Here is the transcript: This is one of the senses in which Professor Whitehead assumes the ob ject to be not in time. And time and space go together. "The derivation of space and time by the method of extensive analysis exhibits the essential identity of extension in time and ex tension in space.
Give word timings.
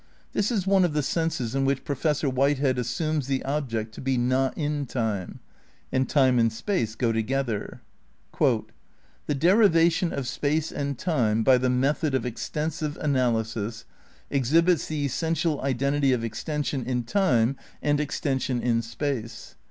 This 0.33 0.51
is 0.51 0.65
one 0.65 0.83
of 0.83 0.93
the 0.93 1.03
senses 1.03 1.53
in 1.53 1.63
which 1.63 1.83
Professor 1.85 2.27
Whitehead 2.27 2.79
assumes 2.79 3.27
the 3.27 3.45
ob 3.45 3.69
ject 3.69 3.93
to 3.93 4.01
be 4.01 4.17
not 4.17 4.57
in 4.57 4.87
time. 4.87 5.41
And 5.91 6.09
time 6.09 6.39
and 6.39 6.51
space 6.51 6.95
go 6.95 7.11
together. 7.11 7.81
"The 8.39 9.35
derivation 9.37 10.11
of 10.11 10.27
space 10.27 10.71
and 10.71 10.97
time 10.97 11.43
by 11.43 11.59
the 11.59 11.69
method 11.69 12.15
of 12.15 12.25
extensive 12.25 12.97
analysis 12.97 13.85
exhibits 14.31 14.87
the 14.87 15.05
essential 15.05 15.61
identity 15.61 16.13
of 16.13 16.23
extension 16.23 16.83
in 16.83 17.03
time 17.03 17.55
and 17.83 18.01
ex 18.01 18.19
tension 18.19 18.59
in 18.59 18.81
space. 18.81 19.53